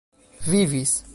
[0.41, 1.03] vivis